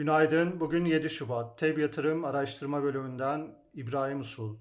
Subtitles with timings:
[0.00, 0.60] Günaydın.
[0.60, 1.58] Bugün 7 Şubat.
[1.58, 4.56] TEB Yatırım Araştırma Bölümünden İbrahim Usul.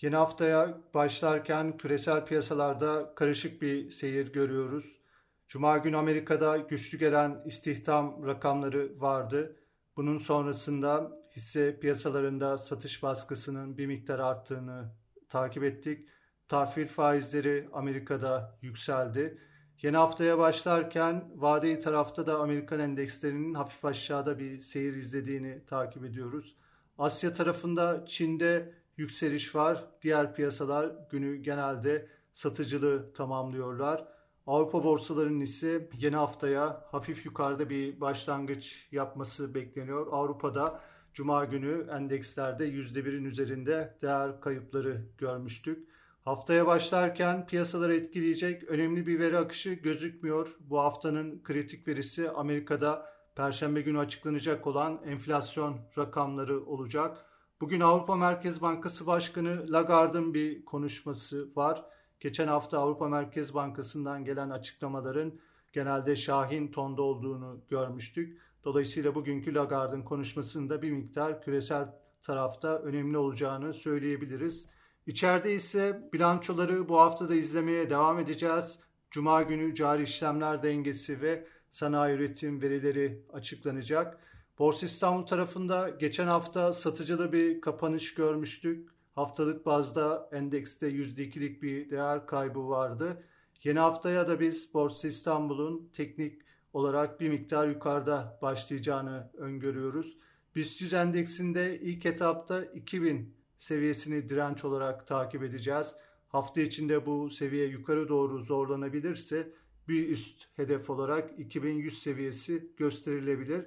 [0.00, 5.00] Yeni haftaya başlarken küresel piyasalarda karışık bir seyir görüyoruz.
[5.46, 9.56] Cuma günü Amerika'da güçlü gelen istihdam rakamları vardı.
[9.96, 14.94] Bunun sonrasında hisse piyasalarında satış baskısının bir miktar arttığını
[15.28, 16.08] takip ettik.
[16.48, 19.38] Tahvil faizleri Amerika'da yükseldi.
[19.82, 26.56] Yeni haftaya başlarken vadeli tarafta da Amerikan endekslerinin hafif aşağıda bir seyir izlediğini takip ediyoruz.
[26.98, 29.84] Asya tarafında Çin'de yükseliş var.
[30.02, 34.08] Diğer piyasalar günü genelde satıcılı tamamlıyorlar.
[34.46, 40.06] Avrupa borsalarının ise yeni haftaya hafif yukarıda bir başlangıç yapması bekleniyor.
[40.10, 40.80] Avrupa'da
[41.14, 45.88] Cuma günü endekslerde %1'in üzerinde değer kayıpları görmüştük.
[46.28, 50.56] Haftaya başlarken piyasaları etkileyecek önemli bir veri akışı gözükmüyor.
[50.60, 57.24] Bu haftanın kritik verisi Amerika'da Perşembe günü açıklanacak olan enflasyon rakamları olacak.
[57.60, 61.84] Bugün Avrupa Merkez Bankası Başkanı Lagarde'ın bir konuşması var.
[62.20, 65.32] Geçen hafta Avrupa Merkez Bankası'ndan gelen açıklamaların
[65.72, 68.40] genelde şahin tonda olduğunu görmüştük.
[68.64, 74.77] Dolayısıyla bugünkü Lagarde'ın konuşmasında bir miktar küresel tarafta önemli olacağını söyleyebiliriz.
[75.08, 78.78] İçeride ise bilançoları bu hafta da izlemeye devam edeceğiz.
[79.10, 84.18] Cuma günü cari işlemler dengesi ve sanayi üretim verileri açıklanacak.
[84.58, 88.88] Borsa İstanbul tarafında geçen hafta satıcıda bir kapanış görmüştük.
[89.14, 93.24] Haftalık bazda endekste %2'lik bir değer kaybı vardı.
[93.64, 96.42] Yeni haftaya da biz Borsa İstanbul'un teknik
[96.72, 100.18] olarak bir miktar yukarıda başlayacağını öngörüyoruz.
[100.56, 105.94] BIST 100 endeksinde ilk etapta 2000 seviyesini direnç olarak takip edeceğiz.
[106.28, 109.52] Hafta içinde bu seviye yukarı doğru zorlanabilirse
[109.88, 113.64] bir üst hedef olarak 2100 seviyesi gösterilebilir.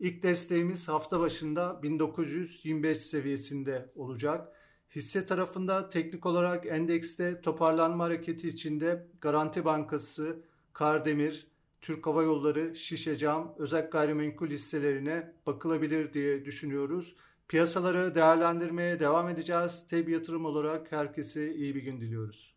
[0.00, 4.48] İlk desteğimiz hafta başında 1925 seviyesinde olacak.
[4.94, 11.46] Hisse tarafında teknik olarak endekste toparlanma hareketi içinde Garanti Bankası, Kardemir,
[11.80, 17.16] Türk Hava Yolları, Şişecam, özel gayrimenkul hisselerine bakılabilir diye düşünüyoruz.
[17.48, 19.86] Piyasaları değerlendirmeye devam edeceğiz.
[19.86, 22.53] Teb yatırım olarak herkese iyi bir gün diliyoruz.